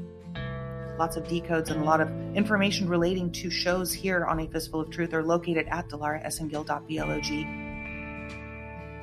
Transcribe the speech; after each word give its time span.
Lots 0.97 1.17
of 1.17 1.25
decodes 1.25 1.71
and 1.71 1.81
a 1.81 1.83
lot 1.83 1.99
of 1.99 2.09
information 2.35 2.87
relating 2.87 3.31
to 3.33 3.49
shows 3.49 3.91
here 3.91 4.25
on 4.25 4.39
A 4.39 4.47
Fistful 4.47 4.81
of 4.81 4.91
Truth 4.91 5.13
are 5.13 5.23
located 5.23 5.67
at 5.69 5.89
dilaraesengil.blog. 5.89 7.65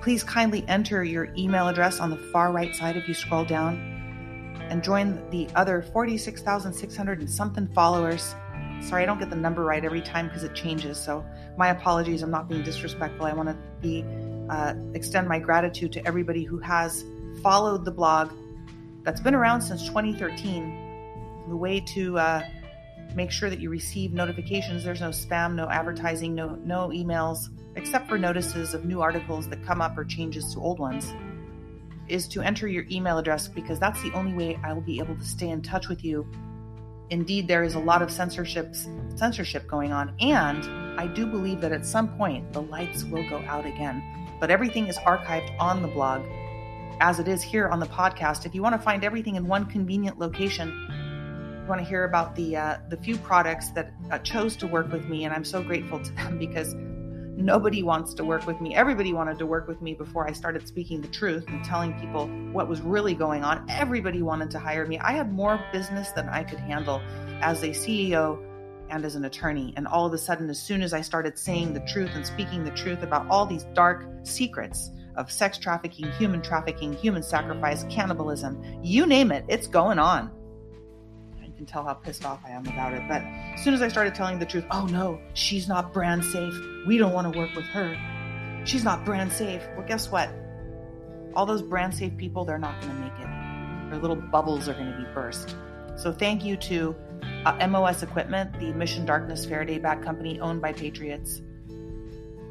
Please 0.03 0.25
kindly 0.25 0.65
enter 0.69 1.05
your 1.05 1.33
email 1.37 1.69
address 1.69 2.01
on 2.01 2.11
the 2.11 2.17
far 2.17 2.51
right 2.51 2.75
side 2.75 2.97
if 2.97 3.07
you 3.07 3.15
scroll 3.15 3.45
down 3.45 3.77
and 4.71 4.83
join 4.83 5.23
the 5.31 5.49
other 5.55 5.83
46,600 5.93 7.21
and 7.21 7.31
something 7.31 7.69
followers 7.69 8.35
Sorry, 8.83 9.05
I 9.05 9.07
don't 9.07 9.19
get 9.19 9.31
the 9.31 9.37
number 9.37 9.65
right 9.65 9.85
every 9.85 10.01
time 10.01 10.27
because 10.27 10.43
it 10.43 10.55
changes. 10.55 10.99
So 10.99 11.25
my 11.57 11.69
apologies. 11.69 12.23
I'm 12.23 12.31
not 12.31 12.49
being 12.49 12.63
disrespectful. 12.63 13.27
I 13.27 13.33
want 13.33 13.49
to 13.49 13.57
be 13.81 14.05
uh, 14.51 14.75
extend 14.95 15.29
my 15.29 15.39
gratitude 15.39 15.93
to 15.93 16.07
everybody 16.07 16.43
who 16.43 16.59
has 16.59 17.05
followed 17.43 17.85
the 17.85 17.91
blog 17.93 18.33
that's 19.05 19.21
been 19.21 19.35
around 19.35 19.63
since 19.63 19.87
2013. 19.87 21.47
The 21.49 21.57
way 21.57 21.81
to 21.81 22.19
uh, 22.19 22.43
make 23.15 23.31
sure 23.31 23.51
that 23.51 23.61
you 23.61 23.71
receive 23.71 24.13
notifications. 24.13 24.85
There's 24.85 25.01
no 25.01 25.11
spam, 25.11 25.55
no 25.55 25.69
advertising, 25.69 26.35
no 26.35 26.57
no 26.57 26.89
emails, 26.89 27.51
except 27.77 28.09
for 28.09 28.19
notices 28.19 28.75
of 28.75 28.85
new 28.85 29.01
articles 29.01 29.49
that 29.49 29.65
come 29.65 29.81
up 29.81 29.97
or 29.97 30.05
changes 30.05 30.53
to 30.55 30.61
old 30.61 30.81
ones. 30.81 31.15
Is 32.09 32.27
to 32.29 32.43
enter 32.43 32.67
your 32.67 32.85
email 32.91 33.19
address 33.19 33.47
because 33.47 33.79
that's 33.79 34.03
the 34.03 34.13
only 34.13 34.35
way 34.35 34.59
I 34.65 34.73
will 34.73 34.83
be 34.83 34.99
able 34.99 35.15
to 35.15 35.25
stay 35.25 35.51
in 35.51 35.63
touch 35.63 35.89
with 35.89 36.05
you 36.05 36.27
indeed 37.13 37.47
there 37.47 37.63
is 37.63 37.75
a 37.75 37.79
lot 37.79 38.01
of 38.01 38.11
censorship 38.11 38.75
censorship 39.15 39.69
going 39.69 39.93
on 39.93 40.15
and 40.21 40.65
I 40.99 41.07
do 41.07 41.27
believe 41.27 41.61
that 41.61 41.71
at 41.71 41.87
some 41.87 42.17
point 42.17 42.53
the 42.53 42.63
lights 42.63 43.05
will 43.05 43.29
go 43.29 43.39
out 43.47 43.67
again. 43.67 44.03
But 44.41 44.51
everything 44.51 44.89
is 44.89 44.99
archived 44.99 45.55
on 45.61 45.83
the 45.83 45.89
blog 45.89 46.23
as 47.01 47.19
it 47.19 47.29
is 47.29 47.43
here 47.43 47.69
on 47.69 47.81
the 47.81 47.87
podcast. 47.87 48.45
If 48.47 48.55
you 48.55 48.63
want 48.63 48.75
to 48.75 48.79
find 48.79 49.05
everything 49.05 49.37
in 49.37 49.47
one 49.47 49.67
convenient 49.67 50.19
location, 50.19 50.69
you 51.63 51.69
want 51.69 51.81
to 51.81 51.87
hear 51.87 52.05
about 52.05 52.35
the 52.35 52.57
uh, 52.57 52.79
the 52.89 52.97
few 52.97 53.17
products 53.19 53.69
that 53.71 53.93
uh, 54.11 54.19
chose 54.19 54.57
to 54.57 54.67
work 54.67 54.91
with 54.91 55.07
me 55.09 55.25
and 55.25 55.35
I'm 55.35 55.45
so 55.45 55.63
grateful 55.63 56.03
to 56.03 56.13
them 56.13 56.39
because 56.47 56.75
Nobody 57.43 57.83
wants 57.83 58.15
to 58.15 58.25
work 58.25 58.47
with 58.47 58.61
me. 58.61 58.77
Everybody 58.77 59.13
wanted 59.13 59.37
to 59.41 59.47
work 59.47 59.67
with 59.67 59.83
me 59.83 59.95
before 59.95 60.29
I 60.29 60.33
started 60.33 60.69
speaking 60.69 61.01
the 61.01 61.09
truth 61.09 61.45
and 61.49 61.65
telling 61.65 61.93
people 61.99 62.29
what 62.53 62.69
was 62.69 62.81
really 62.81 63.15
going 63.15 63.43
on. 63.43 63.67
Everybody 63.69 64.23
wanted 64.23 64.49
to 64.53 64.61
hire 64.61 64.87
me. 64.87 65.01
I 65.01 65.11
had 65.11 65.33
more 65.33 65.61
business 65.73 66.13
than 66.13 66.29
I 66.29 66.45
could 66.45 66.61
handle 66.61 67.01
as 67.41 67.65
a 67.65 67.71
CEO 67.71 68.41
and 68.91 69.05
as 69.05 69.17
an 69.17 69.25
attorney. 69.25 69.75
And 69.77 69.89
all 69.89 70.07
of 70.07 70.13
a 70.13 70.19
sudden, 70.19 70.49
as 70.51 70.63
soon 70.63 70.83
as 70.83 70.95
I 70.95 71.01
started 71.01 71.37
saying 71.37 71.75
the 71.75 71.81
truth 71.81 72.11
and 72.15 72.25
speaking 72.25 72.63
the 72.63 72.71
truth 72.71 73.03
about 73.03 73.27
all 73.29 73.45
these 73.45 73.65
dark 73.75 74.07
secrets 74.23 74.93
of 75.17 75.29
sex 75.29 75.59
trafficking, 75.59 76.13
human 76.13 76.43
trafficking, 76.43 76.93
human 76.93 77.25
sacrifice, 77.25 77.85
cannibalism, 77.91 78.63
you 78.85 79.05
name 79.05 79.33
it, 79.33 79.45
it's 79.49 79.67
going 79.67 79.99
on 79.99 80.31
can 81.63 81.73
tell 81.73 81.85
how 81.85 81.95
pissed 81.95 82.25
off 82.25 82.41
I 82.45 82.51
am 82.51 82.67
about 82.67 82.93
it. 82.93 83.03
But 83.07 83.23
as 83.23 83.63
soon 83.63 83.73
as 83.73 83.83
I 83.83 83.89
started 83.89 84.17
telling 84.17 84.41
the 84.41 84.47
truth, 84.47 84.65
oh 84.73 84.87
no, 84.87 85.21
she's 85.35 85.69
not 85.69 85.93
brand 85.93 86.25
safe. 86.25 86.55
We 86.89 86.99
don't 86.99 87.13
want 87.13 87.33
to 87.33 87.39
work 87.39 87.55
with 87.55 87.67
her. 87.67 87.97
She's 88.65 88.83
not 88.83 89.05
brand 89.05 89.33
safe. 89.33 89.63
Well, 89.77 89.87
guess 89.87 90.11
what? 90.11 90.29
All 91.35 91.47
those 91.47 91.63
brand 91.63 91.95
safe 91.95 92.17
people, 92.17 92.45
they're 92.45 92.59
not 92.59 92.81
going 92.81 92.93
to 92.95 93.01
make 93.01 93.13
it. 93.13 93.91
Their 93.91 94.01
little 94.01 94.17
bubbles 94.17 94.69
are 94.69 94.75
going 94.75 94.91
to 94.91 94.99
be 94.99 95.05
burst. 95.15 95.55
So 95.97 96.13
thank 96.13 96.45
you 96.45 96.57
to 96.57 96.97
uh, 97.45 97.67
MOS 97.69 98.03
Equipment, 98.03 98.59
the 98.59 98.73
Mission 98.73 99.07
Darkness 99.07 99.47
Faraday 99.47 99.79
Bag 99.79 100.03
Company 100.03 100.41
owned 100.41 100.61
by 100.61 100.73
Patriots. 100.73 101.41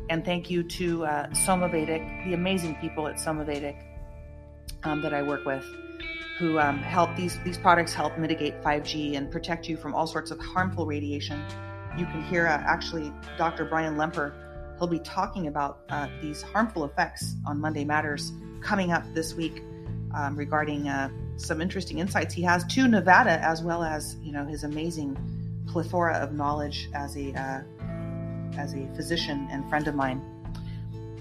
And 0.09 0.23
thank 0.23 0.49
you 0.49 0.63
to 0.63 1.05
uh, 1.05 1.27
Somavedic, 1.31 2.25
the 2.25 2.33
amazing 2.33 2.75
people 2.75 3.07
at 3.07 3.15
Somavedic 3.15 3.75
um, 4.83 5.01
that 5.01 5.13
I 5.13 5.21
work 5.21 5.45
with 5.45 5.65
who 6.41 6.57
um, 6.57 6.79
help 6.79 7.15
these 7.15 7.37
these 7.45 7.59
products 7.59 7.93
help 7.93 8.17
mitigate 8.17 8.59
5G 8.63 9.15
and 9.15 9.31
protect 9.31 9.69
you 9.69 9.77
from 9.77 9.93
all 9.93 10.07
sorts 10.07 10.31
of 10.31 10.39
harmful 10.39 10.87
radiation. 10.87 11.39
You 11.95 12.05
can 12.07 12.23
hear 12.23 12.47
uh, 12.47 12.63
actually 12.65 13.13
Dr. 13.37 13.65
Brian 13.65 13.95
Lemper. 13.95 14.33
He'll 14.79 14.87
be 14.87 14.99
talking 14.99 15.45
about 15.45 15.81
uh, 15.89 16.07
these 16.19 16.41
harmful 16.41 16.83
effects 16.83 17.35
on 17.45 17.61
Monday 17.61 17.85
Matters 17.85 18.33
coming 18.59 18.91
up 18.91 19.03
this 19.13 19.35
week 19.35 19.61
um, 20.15 20.35
regarding 20.35 20.89
uh, 20.89 21.09
some 21.35 21.61
interesting 21.61 21.99
insights 21.99 22.33
he 22.33 22.41
has 22.41 22.65
to 22.73 22.87
Nevada 22.87 23.39
as 23.45 23.61
well 23.61 23.83
as 23.83 24.15
you 24.23 24.31
know 24.31 24.43
his 24.43 24.63
amazing 24.63 25.15
plethora 25.67 26.15
of 26.15 26.33
knowledge 26.33 26.89
as 26.95 27.15
a 27.17 27.39
uh, 27.39 27.61
as 28.57 28.73
a 28.73 28.87
physician 28.95 29.47
and 29.51 29.69
friend 29.69 29.87
of 29.87 29.93
mine, 29.93 30.19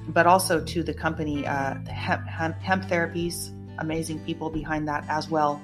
but 0.08 0.26
also 0.26 0.64
to 0.64 0.82
the 0.82 0.94
company 0.94 1.46
uh, 1.46 1.74
hemp, 1.88 2.26
hemp, 2.26 2.58
hemp 2.58 2.84
therapies 2.84 3.52
amazing 3.80 4.20
people 4.20 4.50
behind 4.50 4.86
that 4.88 5.04
as 5.08 5.28
well, 5.28 5.60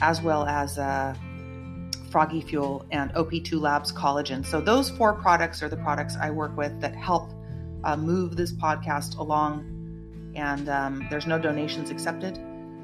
as 0.00 0.20
well 0.20 0.46
as 0.46 0.78
uh, 0.78 1.14
Froggy 2.10 2.40
Fuel 2.42 2.86
and 2.90 3.12
OP2 3.14 3.60
Labs 3.60 3.92
Collagen. 3.92 4.44
So 4.44 4.60
those 4.60 4.90
four 4.90 5.14
products 5.14 5.62
are 5.62 5.68
the 5.68 5.76
products 5.78 6.16
I 6.20 6.30
work 6.30 6.56
with 6.56 6.80
that 6.80 6.94
help 6.94 7.30
uh, 7.84 7.96
move 7.96 8.36
this 8.36 8.52
podcast 8.52 9.18
along. 9.18 9.70
And 10.34 10.68
um, 10.68 11.06
there's 11.10 11.26
no 11.26 11.38
donations 11.38 11.90
accepted. 11.90 12.38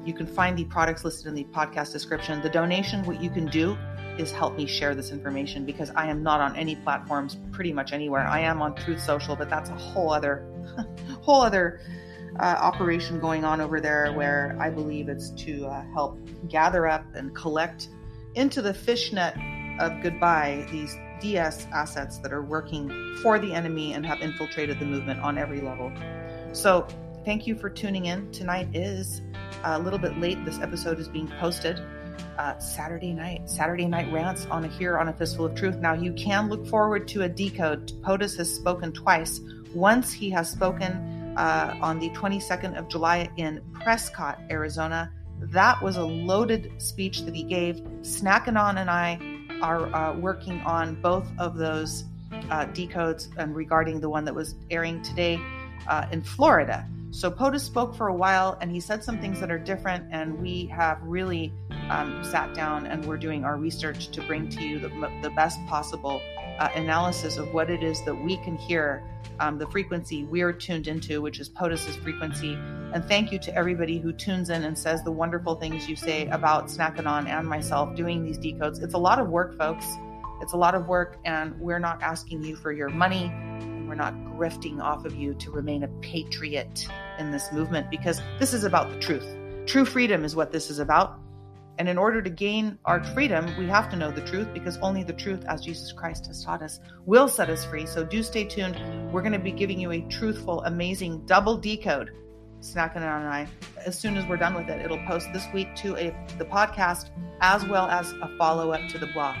You 0.05 0.13
can 0.13 0.25
find 0.25 0.57
the 0.57 0.65
products 0.65 1.03
listed 1.03 1.27
in 1.27 1.35
the 1.35 1.43
podcast 1.45 1.91
description. 1.91 2.41
The 2.41 2.49
donation, 2.49 3.05
what 3.05 3.21
you 3.21 3.29
can 3.29 3.45
do 3.47 3.77
is 4.17 4.31
help 4.31 4.55
me 4.57 4.65
share 4.65 4.95
this 4.95 5.11
information 5.11 5.65
because 5.65 5.91
I 5.91 6.07
am 6.07 6.23
not 6.23 6.41
on 6.41 6.55
any 6.55 6.75
platforms 6.75 7.37
pretty 7.51 7.73
much 7.73 7.93
anywhere. 7.93 8.27
I 8.27 8.39
am 8.39 8.61
on 8.61 8.75
Truth 8.75 9.01
Social, 9.01 9.35
but 9.35 9.49
that's 9.49 9.69
a 9.69 9.75
whole 9.75 10.11
other 10.11 10.45
whole 11.21 11.41
other 11.41 11.81
uh, 12.39 12.43
operation 12.43 13.19
going 13.19 13.43
on 13.43 13.61
over 13.61 13.81
there 13.81 14.13
where 14.13 14.57
I 14.59 14.69
believe 14.69 15.09
it's 15.09 15.31
to 15.43 15.65
uh, 15.65 15.83
help 15.93 16.19
gather 16.47 16.87
up 16.87 17.05
and 17.15 17.35
collect 17.35 17.89
into 18.35 18.61
the 18.61 18.73
fishnet 18.73 19.35
of 19.79 20.01
goodbye 20.01 20.67
these 20.71 20.95
DS 21.19 21.67
assets 21.73 22.17
that 22.19 22.33
are 22.33 22.41
working 22.41 22.89
for 23.21 23.37
the 23.39 23.53
enemy 23.53 23.93
and 23.93 24.05
have 24.05 24.21
infiltrated 24.21 24.79
the 24.79 24.85
movement 24.85 25.19
on 25.21 25.37
every 25.37 25.61
level. 25.61 25.91
So, 26.53 26.87
thank 27.25 27.45
you 27.45 27.55
for 27.55 27.69
tuning 27.69 28.05
in. 28.05 28.31
Tonight 28.31 28.69
is 28.73 29.21
a 29.63 29.79
little 29.79 29.99
bit 29.99 30.17
late. 30.17 30.43
This 30.45 30.59
episode 30.59 30.99
is 30.99 31.07
being 31.07 31.27
posted 31.39 31.79
uh, 32.37 32.57
Saturday 32.59 33.13
night. 33.13 33.49
Saturday 33.49 33.85
night 33.85 34.11
rants 34.11 34.45
on 34.47 34.65
a, 34.65 34.67
here 34.67 34.97
on 34.97 35.09
a 35.09 35.13
fistful 35.13 35.45
of 35.45 35.55
truth. 35.55 35.75
Now 35.77 35.93
you 35.93 36.13
can 36.13 36.49
look 36.49 36.65
forward 36.67 37.07
to 37.09 37.23
a 37.23 37.29
decode. 37.29 37.91
POTUS 38.01 38.37
has 38.37 38.53
spoken 38.53 38.91
twice. 38.91 39.39
Once 39.73 40.11
he 40.11 40.29
has 40.31 40.49
spoken 40.49 41.20
uh, 41.37 41.75
on 41.81 41.99
the 41.99 42.09
22nd 42.11 42.77
of 42.77 42.87
July 42.87 43.29
in 43.37 43.61
Prescott, 43.73 44.39
Arizona. 44.49 45.11
That 45.39 45.81
was 45.81 45.97
a 45.97 46.05
loaded 46.05 46.81
speech 46.81 47.21
that 47.21 47.35
he 47.35 47.43
gave. 47.43 47.81
Snackanon 48.01 48.77
and 48.77 48.89
I 48.89 49.19
are 49.61 49.93
uh, 49.93 50.17
working 50.17 50.59
on 50.61 50.99
both 51.01 51.27
of 51.39 51.55
those 51.55 52.05
uh, 52.49 52.65
decodes 52.67 53.29
and 53.37 53.55
regarding 53.55 53.99
the 53.99 54.09
one 54.09 54.25
that 54.25 54.35
was 54.35 54.55
airing 54.69 55.01
today 55.01 55.39
uh, 55.87 56.05
in 56.11 56.21
Florida. 56.21 56.87
So 57.11 57.29
POTUS 57.29 57.59
spoke 57.59 57.93
for 57.93 58.07
a 58.07 58.13
while 58.13 58.57
and 58.61 58.71
he 58.71 58.79
said 58.79 59.03
some 59.03 59.19
things 59.19 59.39
that 59.41 59.51
are 59.51 59.59
different, 59.59 60.05
and 60.11 60.41
we 60.41 60.65
have 60.67 61.01
really 61.03 61.51
um, 61.89 62.23
sat 62.23 62.53
down 62.53 62.87
and 62.87 63.05
we're 63.05 63.17
doing 63.17 63.43
our 63.43 63.57
research 63.57 64.09
to 64.11 64.21
bring 64.21 64.47
to 64.49 64.63
you 64.63 64.79
the, 64.79 64.87
the 65.21 65.29
best 65.31 65.59
possible 65.67 66.21
uh, 66.59 66.69
analysis 66.75 67.37
of 67.37 67.53
what 67.53 67.69
it 67.69 67.83
is 67.83 68.03
that 68.05 68.15
we 68.15 68.37
can 68.37 68.57
hear, 68.57 69.03
um, 69.39 69.57
the 69.57 69.67
frequency 69.67 70.23
we're 70.23 70.53
tuned 70.53 70.87
into, 70.87 71.21
which 71.21 71.39
is 71.39 71.49
POTUS's 71.49 71.95
frequency. 71.97 72.53
And 72.93 73.03
thank 73.05 73.31
you 73.31 73.39
to 73.39 73.55
everybody 73.55 73.99
who 73.99 74.11
tunes 74.13 74.49
in 74.49 74.63
and 74.63 74.77
says 74.77 75.03
the 75.03 75.11
wonderful 75.11 75.55
things 75.55 75.87
you 75.87 75.95
say 75.95 76.27
about 76.27 76.67
Snackanon 76.67 77.27
and 77.27 77.47
myself 77.47 77.95
doing 77.95 78.23
these 78.23 78.37
decodes. 78.37 78.81
It's 78.83 78.93
a 78.93 78.99
lot 78.99 79.19
of 79.19 79.29
work, 79.29 79.57
folks. 79.57 79.85
It's 80.41 80.53
a 80.53 80.57
lot 80.57 80.73
of 80.73 80.87
work, 80.87 81.19
and 81.23 81.59
we're 81.59 81.79
not 81.79 82.01
asking 82.01 82.43
you 82.43 82.55
for 82.55 82.71
your 82.71 82.89
money, 82.89 83.31
we're 83.87 83.95
not 83.95 84.15
grifting 84.37 84.81
off 84.81 85.05
of 85.05 85.13
you 85.15 85.33
to 85.35 85.51
remain 85.51 85.83
a 85.83 85.87
patriot 86.01 86.87
in 87.19 87.29
this 87.29 87.51
movement 87.51 87.91
because 87.91 88.21
this 88.39 88.53
is 88.53 88.63
about 88.63 88.89
the 88.89 88.97
truth. 88.99 89.25
True 89.67 89.85
freedom 89.85 90.25
is 90.25 90.35
what 90.35 90.51
this 90.51 90.71
is 90.71 90.79
about 90.79 91.19
And 91.81 91.89
in 91.89 91.97
order 91.97 92.21
to 92.21 92.29
gain 92.29 92.77
our 92.85 93.03
freedom, 93.03 93.43
we 93.57 93.65
have 93.65 93.89
to 93.89 93.95
know 93.95 94.11
the 94.11 94.21
truth 94.21 94.53
because 94.53 94.77
only 94.83 95.03
the 95.03 95.13
truth, 95.13 95.43
as 95.45 95.61
Jesus 95.61 95.91
Christ 95.91 96.27
has 96.27 96.45
taught 96.45 96.61
us, 96.61 96.79
will 97.07 97.27
set 97.27 97.49
us 97.49 97.65
free. 97.65 97.87
So 97.87 98.03
do 98.03 98.21
stay 98.21 98.43
tuned. 98.43 98.79
We're 99.11 99.23
going 99.23 99.33
to 99.33 99.39
be 99.39 99.51
giving 99.51 99.79
you 99.79 99.91
a 99.91 100.01
truthful, 100.01 100.61
amazing 100.65 101.25
double 101.25 101.57
decode. 101.57 102.11
Snackanon 102.59 103.21
and 103.21 103.27
I, 103.27 103.47
as 103.83 103.97
soon 103.97 104.15
as 104.15 104.27
we're 104.27 104.37
done 104.37 104.53
with 104.53 104.69
it, 104.69 104.79
it'll 104.85 105.03
post 105.07 105.29
this 105.33 105.47
week 105.55 105.75
to 105.77 105.95
a 105.97 106.15
the 106.37 106.45
podcast 106.45 107.09
as 107.41 107.65
well 107.65 107.87
as 107.87 108.11
a 108.11 108.29
follow 108.37 108.73
up 108.73 108.87
to 108.89 108.99
the 108.99 109.07
blog. 109.07 109.35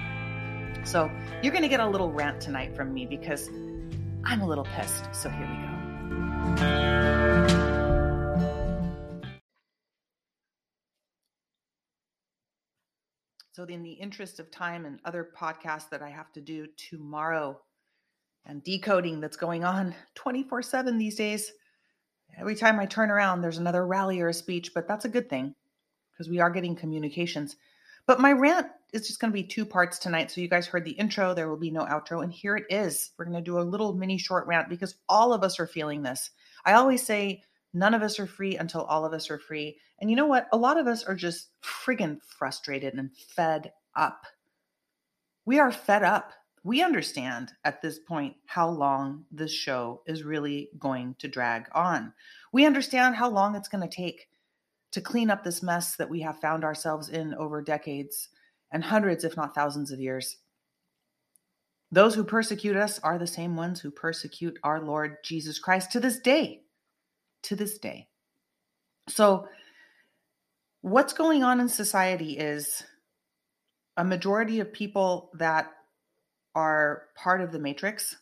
So 0.83 1.11
you're 1.43 1.53
going 1.53 1.61
to 1.61 1.69
get 1.69 1.79
a 1.79 1.87
little 1.87 2.11
rant 2.11 2.41
tonight 2.41 2.75
from 2.75 2.91
me 2.91 3.05
because 3.05 3.49
I'm 4.23 4.41
a 4.41 4.47
little 4.47 4.65
pissed. 4.75 5.13
So 5.13 5.29
here 5.29 5.47
we 5.47 6.55
go. 6.57 7.00
So, 13.61 13.67
in 13.67 13.83
the 13.83 13.91
interest 13.91 14.39
of 14.39 14.49
time 14.49 14.87
and 14.87 14.99
other 15.05 15.29
podcasts 15.39 15.87
that 15.91 16.01
I 16.01 16.09
have 16.09 16.31
to 16.33 16.41
do 16.41 16.65
tomorrow 16.89 17.61
and 18.43 18.63
decoding 18.63 19.19
that's 19.19 19.37
going 19.37 19.63
on 19.63 19.93
24 20.15 20.63
7 20.63 20.97
these 20.97 21.15
days, 21.15 21.51
every 22.39 22.55
time 22.55 22.79
I 22.79 22.87
turn 22.87 23.11
around, 23.11 23.41
there's 23.41 23.59
another 23.59 23.85
rally 23.85 24.19
or 24.19 24.29
a 24.29 24.33
speech, 24.33 24.71
but 24.73 24.87
that's 24.87 25.05
a 25.05 25.09
good 25.09 25.29
thing 25.29 25.53
because 26.11 26.27
we 26.27 26.39
are 26.39 26.49
getting 26.49 26.75
communications. 26.75 27.55
But 28.07 28.19
my 28.19 28.31
rant 28.31 28.65
is 28.93 29.05
just 29.05 29.19
going 29.19 29.31
to 29.31 29.39
be 29.39 29.43
two 29.43 29.67
parts 29.67 29.99
tonight. 29.99 30.31
So, 30.31 30.41
you 30.41 30.47
guys 30.47 30.65
heard 30.65 30.83
the 30.83 30.93
intro, 30.93 31.35
there 31.35 31.47
will 31.47 31.55
be 31.55 31.69
no 31.69 31.85
outro. 31.85 32.23
And 32.23 32.33
here 32.33 32.55
it 32.55 32.65
is. 32.71 33.11
We're 33.15 33.25
going 33.25 33.37
to 33.37 33.43
do 33.43 33.59
a 33.59 33.61
little 33.61 33.93
mini 33.93 34.17
short 34.17 34.47
rant 34.47 34.69
because 34.69 34.95
all 35.07 35.33
of 35.33 35.43
us 35.43 35.59
are 35.59 35.67
feeling 35.67 36.01
this. 36.01 36.31
I 36.65 36.73
always 36.73 37.05
say, 37.05 37.43
None 37.73 37.93
of 37.93 38.01
us 38.01 38.19
are 38.19 38.27
free 38.27 38.57
until 38.57 38.83
all 38.83 39.05
of 39.05 39.13
us 39.13 39.29
are 39.29 39.39
free. 39.39 39.77
And 39.99 40.09
you 40.09 40.15
know 40.15 40.25
what? 40.25 40.47
A 40.51 40.57
lot 40.57 40.77
of 40.77 40.87
us 40.87 41.03
are 41.03 41.15
just 41.15 41.49
friggin' 41.63 42.19
frustrated 42.23 42.93
and 42.95 43.15
fed 43.15 43.71
up. 43.95 44.25
We 45.45 45.59
are 45.59 45.71
fed 45.71 46.03
up. 46.03 46.33
We 46.63 46.83
understand 46.83 47.53
at 47.63 47.81
this 47.81 47.97
point 47.97 48.35
how 48.45 48.69
long 48.69 49.25
this 49.31 49.51
show 49.51 50.03
is 50.05 50.23
really 50.23 50.69
going 50.77 51.15
to 51.19 51.27
drag 51.27 51.67
on. 51.73 52.13
We 52.51 52.65
understand 52.65 53.15
how 53.15 53.29
long 53.29 53.55
it's 53.55 53.69
going 53.69 53.87
to 53.87 53.95
take 53.95 54.27
to 54.91 55.01
clean 55.01 55.31
up 55.31 55.43
this 55.43 55.63
mess 55.63 55.95
that 55.95 56.09
we 56.09 56.19
have 56.21 56.39
found 56.39 56.63
ourselves 56.63 57.09
in 57.09 57.33
over 57.35 57.61
decades 57.61 58.29
and 58.71 58.83
hundreds, 58.83 59.23
if 59.23 59.37
not 59.37 59.55
thousands 59.55 59.91
of 59.91 59.99
years. 59.99 60.37
Those 61.91 62.13
who 62.13 62.23
persecute 62.23 62.75
us 62.75 62.99
are 62.99 63.17
the 63.17 63.27
same 63.27 63.55
ones 63.55 63.79
who 63.79 63.91
persecute 63.91 64.59
our 64.63 64.81
Lord 64.81 65.17
Jesus 65.23 65.57
Christ 65.57 65.91
to 65.93 65.99
this 65.99 66.19
day 66.19 66.60
to 67.43 67.55
this 67.55 67.77
day. 67.77 68.07
So, 69.07 69.47
what's 70.81 71.13
going 71.13 71.43
on 71.43 71.59
in 71.59 71.69
society 71.69 72.37
is 72.37 72.83
a 73.97 74.03
majority 74.03 74.59
of 74.59 74.73
people 74.73 75.31
that 75.35 75.71
are 76.55 77.03
part 77.15 77.41
of 77.41 77.51
the 77.51 77.59
matrix, 77.59 78.15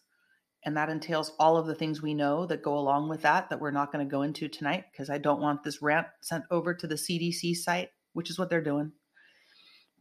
and 0.66 0.76
that 0.76 0.90
entails 0.90 1.32
all 1.40 1.58
of 1.58 1.68
the 1.68 1.76
things 1.76 2.02
we 2.02 2.14
know 2.14 2.46
that 2.46 2.64
go 2.64 2.78
along 2.78 3.10
with 3.10 3.22
that, 3.22 3.50
that 3.50 3.60
we're 3.60 3.72
not 3.72 3.92
going 3.92 4.06
to 4.06 4.12
go 4.12 4.24
into 4.24 4.48
tonight 4.48 4.86
because 4.92 5.10
I 5.10 5.18
don't 5.18 5.42
want 5.42 5.64
this 5.64 5.82
rant 5.82 6.08
sent 6.22 6.44
over 6.52 6.74
to 6.74 6.88
the 6.88 6.96
CDC 6.96 7.56
site, 7.56 7.90
which 8.14 8.30
is 8.30 8.38
what 8.38 8.50
they're 8.50 8.62
doing. 8.62 8.92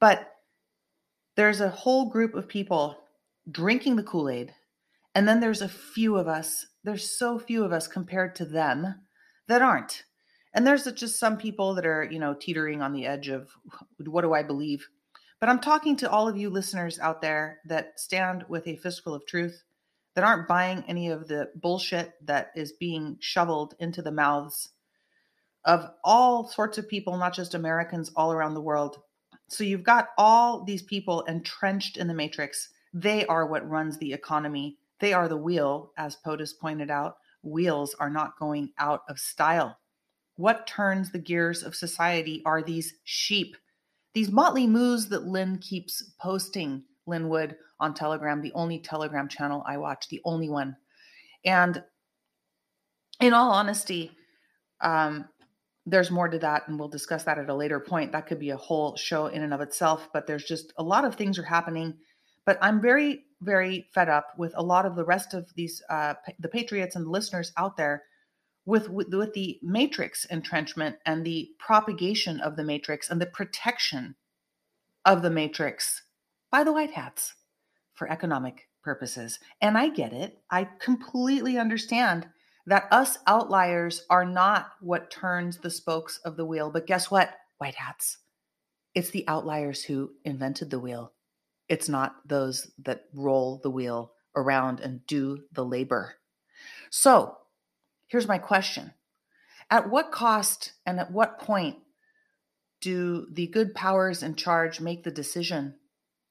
But 0.00 0.32
there's 1.36 1.60
a 1.60 1.70
whole 1.70 2.10
group 2.10 2.34
of 2.34 2.48
people 2.48 2.98
drinking 3.50 3.96
the 3.96 4.02
Kool 4.02 4.28
Aid, 4.28 4.52
and 5.14 5.26
then 5.26 5.40
there's 5.40 5.62
a 5.62 5.68
few 5.68 6.16
of 6.16 6.28
us, 6.28 6.66
there's 6.84 7.08
so 7.18 7.38
few 7.38 7.64
of 7.64 7.72
us 7.72 7.86
compared 7.86 8.34
to 8.36 8.44
them 8.44 8.94
that 9.48 9.62
aren't. 9.62 10.04
And 10.54 10.66
there's 10.66 10.84
just 10.92 11.18
some 11.18 11.36
people 11.36 11.74
that 11.74 11.86
are, 11.86 12.04
you 12.04 12.18
know, 12.18 12.34
teetering 12.34 12.80
on 12.80 12.92
the 12.92 13.06
edge 13.06 13.28
of 13.28 13.50
what 13.98 14.22
do 14.22 14.32
I 14.32 14.42
believe? 14.42 14.88
But 15.40 15.48
I'm 15.48 15.60
talking 15.60 15.96
to 15.98 16.10
all 16.10 16.28
of 16.28 16.36
you 16.36 16.50
listeners 16.50 16.98
out 16.98 17.20
there 17.20 17.58
that 17.66 18.00
stand 18.00 18.44
with 18.48 18.66
a 18.66 18.76
fistful 18.76 19.14
of 19.14 19.26
truth, 19.26 19.62
that 20.14 20.24
aren't 20.24 20.48
buying 20.48 20.84
any 20.88 21.10
of 21.10 21.28
the 21.28 21.50
bullshit 21.54 22.14
that 22.26 22.50
is 22.56 22.72
being 22.72 23.18
shoveled 23.20 23.74
into 23.78 24.02
the 24.02 24.10
mouths 24.10 24.70
of 25.64 25.90
all 26.02 26.48
sorts 26.48 26.78
of 26.78 26.88
people, 26.88 27.16
not 27.16 27.34
just 27.34 27.54
Americans, 27.54 28.10
all 28.16 28.32
around 28.32 28.54
the 28.54 28.60
world. 28.60 28.98
So 29.48 29.64
you've 29.64 29.84
got 29.84 30.08
all 30.16 30.64
these 30.64 30.82
people 30.82 31.22
entrenched 31.22 31.96
in 31.98 32.08
the 32.08 32.14
matrix. 32.14 32.70
They 32.92 33.26
are 33.26 33.46
what 33.46 33.68
runs 33.68 33.98
the 33.98 34.12
economy. 34.12 34.78
They 34.98 35.12
are 35.12 35.28
the 35.28 35.36
wheel, 35.36 35.92
as 35.96 36.16
POTUS 36.16 36.58
pointed 36.58 36.90
out 36.90 37.18
wheels 37.50 37.94
are 37.98 38.10
not 38.10 38.38
going 38.38 38.70
out 38.78 39.02
of 39.08 39.18
style. 39.18 39.78
What 40.36 40.66
turns 40.66 41.10
the 41.10 41.18
gears 41.18 41.62
of 41.62 41.74
society 41.74 42.42
are 42.44 42.62
these 42.62 42.94
sheep, 43.04 43.56
these 44.14 44.30
motley 44.30 44.66
moos 44.66 45.08
that 45.08 45.26
Lin 45.26 45.58
keeps 45.58 46.02
posting, 46.20 46.84
Lin 47.06 47.28
Wood 47.28 47.56
on 47.80 47.94
Telegram, 47.94 48.40
the 48.40 48.52
only 48.54 48.78
Telegram 48.78 49.28
channel 49.28 49.64
I 49.66 49.78
watch, 49.78 50.08
the 50.08 50.20
only 50.24 50.48
one. 50.48 50.76
And 51.44 51.82
in 53.20 53.32
all 53.32 53.50
honesty, 53.50 54.12
um, 54.80 55.28
there's 55.86 56.10
more 56.10 56.28
to 56.28 56.38
that, 56.38 56.68
and 56.68 56.78
we'll 56.78 56.88
discuss 56.88 57.24
that 57.24 57.38
at 57.38 57.48
a 57.48 57.54
later 57.54 57.80
point. 57.80 58.12
That 58.12 58.26
could 58.26 58.38
be 58.38 58.50
a 58.50 58.56
whole 58.56 58.96
show 58.96 59.26
in 59.26 59.42
and 59.42 59.54
of 59.54 59.60
itself, 59.60 60.08
but 60.12 60.26
there's 60.26 60.44
just 60.44 60.72
a 60.76 60.82
lot 60.82 61.04
of 61.04 61.14
things 61.14 61.38
are 61.38 61.44
happening. 61.44 61.94
But 62.44 62.58
I'm 62.60 62.80
very 62.80 63.24
very 63.40 63.88
fed 63.92 64.08
up 64.08 64.32
with 64.36 64.52
a 64.56 64.62
lot 64.62 64.86
of 64.86 64.96
the 64.96 65.04
rest 65.04 65.34
of 65.34 65.52
these 65.54 65.82
uh, 65.90 66.14
the 66.38 66.48
patriots 66.48 66.96
and 66.96 67.06
the 67.06 67.10
listeners 67.10 67.52
out 67.56 67.76
there 67.76 68.04
with, 68.66 68.88
with 68.90 69.12
with 69.14 69.32
the 69.34 69.58
matrix 69.62 70.24
entrenchment 70.26 70.96
and 71.06 71.24
the 71.24 71.50
propagation 71.58 72.40
of 72.40 72.56
the 72.56 72.64
matrix 72.64 73.08
and 73.08 73.20
the 73.20 73.26
protection 73.26 74.14
of 75.04 75.22
the 75.22 75.30
matrix 75.30 76.02
by 76.50 76.64
the 76.64 76.72
white 76.72 76.90
hats 76.90 77.34
for 77.94 78.10
economic 78.10 78.68
purposes. 78.82 79.38
And 79.60 79.76
i 79.76 79.88
get 79.88 80.12
it. 80.12 80.38
I 80.50 80.68
completely 80.80 81.58
understand 81.58 82.26
that 82.66 82.88
us 82.90 83.18
outliers 83.26 84.04
are 84.10 84.24
not 84.24 84.72
what 84.80 85.10
turns 85.10 85.58
the 85.58 85.70
spokes 85.70 86.18
of 86.24 86.36
the 86.36 86.44
wheel 86.44 86.70
but 86.70 86.86
guess 86.86 87.10
what 87.10 87.30
white 87.58 87.76
hats? 87.76 88.18
It's 88.94 89.10
the 89.10 89.26
outliers 89.28 89.84
who 89.84 90.10
invented 90.24 90.70
the 90.70 90.80
wheel 90.80 91.12
it's 91.68 91.88
not 91.88 92.16
those 92.26 92.70
that 92.84 93.04
roll 93.14 93.60
the 93.62 93.70
wheel 93.70 94.12
around 94.34 94.80
and 94.80 95.06
do 95.06 95.44
the 95.52 95.64
labor. 95.64 96.14
So 96.90 97.36
here's 98.06 98.28
my 98.28 98.38
question 98.38 98.92
At 99.70 99.90
what 99.90 100.12
cost 100.12 100.72
and 100.86 100.98
at 100.98 101.12
what 101.12 101.38
point 101.38 101.76
do 102.80 103.26
the 103.32 103.46
good 103.48 103.74
powers 103.74 104.22
in 104.22 104.34
charge 104.34 104.80
make 104.80 105.04
the 105.04 105.10
decision? 105.10 105.74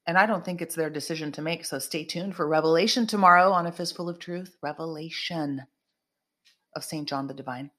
And 0.05 0.17
I 0.17 0.25
don't 0.25 0.45
think 0.45 0.61
it's 0.61 0.75
their 0.75 0.89
decision 0.89 1.33
to 1.33 1.41
make. 1.41 1.65
So 1.65 1.79
stay 1.79 2.05
tuned 2.05 2.35
for 2.35 2.47
Revelation 2.47 3.07
tomorrow 3.07 3.51
on 3.51 3.67
A 3.67 3.73
Fistful 3.73 4.07
of 4.07 4.19
Truth. 4.19 4.55
Revelation 4.61 5.63
of 6.73 6.85
St. 6.85 7.09
John 7.09 7.27
the 7.27 7.33
Divine. 7.33 7.71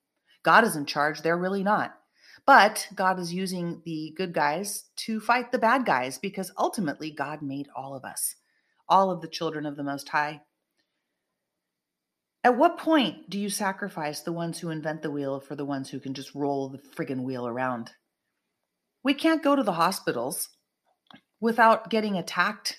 God 0.42 0.64
is 0.64 0.76
in 0.76 0.84
charge. 0.84 1.22
They're 1.22 1.38
really 1.38 1.62
not. 1.62 1.97
But 2.48 2.88
God 2.94 3.20
is 3.20 3.34
using 3.34 3.82
the 3.84 4.14
good 4.16 4.32
guys 4.32 4.84
to 5.04 5.20
fight 5.20 5.52
the 5.52 5.58
bad 5.58 5.84
guys 5.84 6.16
because 6.16 6.50
ultimately 6.56 7.10
God 7.10 7.42
made 7.42 7.68
all 7.76 7.94
of 7.94 8.06
us, 8.06 8.36
all 8.88 9.10
of 9.10 9.20
the 9.20 9.28
children 9.28 9.66
of 9.66 9.76
the 9.76 9.82
Most 9.82 10.08
High. 10.08 10.40
At 12.42 12.56
what 12.56 12.78
point 12.78 13.28
do 13.28 13.38
you 13.38 13.50
sacrifice 13.50 14.22
the 14.22 14.32
ones 14.32 14.58
who 14.58 14.70
invent 14.70 15.02
the 15.02 15.10
wheel 15.10 15.40
for 15.40 15.56
the 15.56 15.66
ones 15.66 15.90
who 15.90 16.00
can 16.00 16.14
just 16.14 16.34
roll 16.34 16.70
the 16.70 16.78
friggin' 16.78 17.22
wheel 17.22 17.46
around? 17.46 17.90
We 19.04 19.12
can't 19.12 19.44
go 19.44 19.54
to 19.54 19.62
the 19.62 19.72
hospitals 19.72 20.48
without 21.42 21.90
getting 21.90 22.16
attacked 22.16 22.78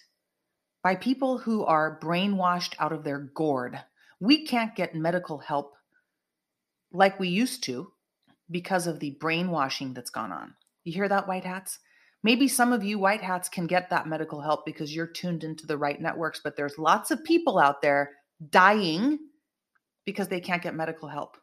by 0.82 0.96
people 0.96 1.38
who 1.38 1.64
are 1.64 2.00
brainwashed 2.02 2.74
out 2.80 2.92
of 2.92 3.04
their 3.04 3.20
gourd. 3.20 3.80
We 4.20 4.48
can't 4.48 4.76
get 4.76 4.96
medical 4.96 5.38
help 5.38 5.76
like 6.92 7.20
we 7.20 7.30
used 7.30 7.64
to 7.66 7.92
because 8.52 8.88
of 8.88 9.00
the 9.00 9.18
brainwashing 9.20 9.94
that's 9.94 10.10
gone 10.10 10.32
on. 10.32 10.56
You 10.84 10.94
hear 10.94 11.08
that, 11.10 11.28
white 11.28 11.46
hats? 11.46 11.80
Maybe 12.24 12.48
some 12.48 12.74
of 12.74 12.84
you 12.84 13.00
white 13.00 13.22
hats 13.22 13.48
can 13.48 13.68
get 13.68 13.90
that 13.90 14.08
medical 14.08 14.42
help 14.42 14.66
because 14.66 14.94
you're 14.94 15.08
tuned 15.08 15.44
into 15.44 15.66
the 15.66 15.78
right 15.78 16.00
networks, 16.02 16.42
but 16.44 16.58
there's 16.58 16.78
lots 16.78 17.12
of 17.12 17.24
people 17.24 17.58
out 17.58 17.82
there 17.82 18.12
dying 18.50 19.20
because 20.06 20.28
they 20.28 20.42
can't 20.42 20.64
get 20.64 20.76
medical 20.76 21.08
help, 21.08 21.38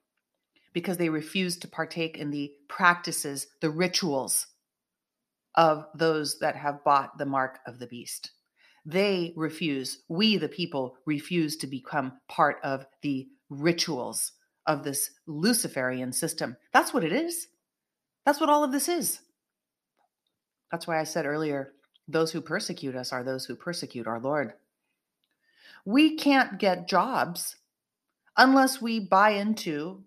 because 0.72 0.96
they 0.98 1.08
refuse 1.08 1.56
to 1.58 1.68
partake 1.68 2.18
in 2.18 2.30
the 2.30 2.50
practices, 2.68 3.46
the 3.60 3.70
rituals 3.70 4.46
of 5.54 5.86
those 5.94 6.38
that 6.40 6.56
have 6.56 6.84
bought 6.84 7.16
the 7.16 7.25
mark 7.25 7.60
of 7.66 7.78
the 7.78 7.86
beast. 7.86 8.32
They 8.84 9.32
refuse, 9.36 10.02
we 10.08 10.36
the 10.36 10.48
people 10.48 10.96
refuse 11.06 11.56
to 11.58 11.66
become 11.66 12.20
part 12.28 12.58
of 12.62 12.86
the 13.02 13.26
rituals 13.48 14.32
of 14.66 14.82
this 14.82 15.11
Luciferian 15.26 16.12
system. 16.12 16.56
That's 16.73 16.92
what 16.92 17.04
it 17.04 17.12
is. 17.12 17.49
That's 18.25 18.40
what 18.40 18.50
all 18.50 18.64
of 18.64 18.73
this 18.73 18.88
is. 18.88 19.20
That's 20.70 20.87
why 20.87 21.00
I 21.00 21.04
said 21.04 21.26
earlier 21.26 21.73
those 22.08 22.30
who 22.30 22.40
persecute 22.40 22.94
us 22.94 23.12
are 23.12 23.25
those 23.25 23.46
who 23.46 23.56
persecute 23.56 24.06
our 24.06 24.20
Lord. 24.20 24.52
We 25.85 26.16
can't 26.16 26.58
get 26.58 26.88
jobs 26.88 27.56
unless 28.37 28.80
we 28.80 29.00
buy 29.00 29.30
into 29.30 30.04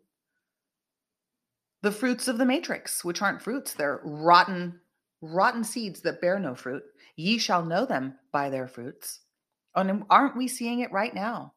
the 1.82 1.92
fruits 1.92 2.28
of 2.28 2.38
the 2.38 2.46
matrix, 2.46 3.04
which 3.04 3.22
aren't 3.22 3.42
fruits, 3.42 3.74
they're 3.74 4.01
rotten 4.04 4.80
rotten 5.22 5.63
seeds 5.63 6.01
that 6.01 6.22
bear 6.22 6.39
no 6.39 6.56
fruit. 6.56 6.84
Ye 7.16 7.38
shall 7.38 7.66
know 7.66 7.86
them 7.86 8.16
by 8.32 8.50
their 8.50 8.68
fruits. 8.68 9.20
And 9.75 10.04
aren't 10.10 10.38
we 10.38 10.48
seeing 10.48 10.80
it 10.80 10.92
right 10.92 11.13
now? 11.13 11.54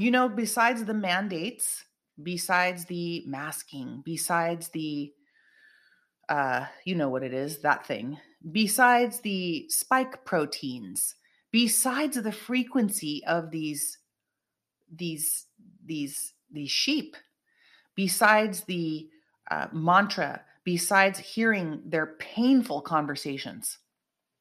You 0.00 0.10
know, 0.10 0.30
besides 0.30 0.86
the 0.86 0.94
mandates, 0.94 1.84
besides 2.22 2.86
the 2.86 3.22
masking, 3.26 4.00
besides 4.02 4.70
the, 4.70 5.12
uh, 6.26 6.64
you 6.86 6.94
know 6.94 7.10
what 7.10 7.22
it 7.22 7.34
is, 7.34 7.58
that 7.58 7.86
thing, 7.86 8.16
besides 8.50 9.20
the 9.20 9.68
spike 9.68 10.24
proteins, 10.24 11.16
besides 11.52 12.16
the 12.16 12.32
frequency 12.32 13.22
of 13.26 13.50
these, 13.50 13.98
these, 14.90 15.44
these, 15.84 16.32
these 16.50 16.70
sheep, 16.70 17.14
besides 17.94 18.62
the 18.62 19.06
uh, 19.50 19.66
mantra, 19.70 20.40
besides 20.64 21.18
hearing 21.18 21.82
their 21.84 22.16
painful 22.18 22.80
conversations. 22.80 23.76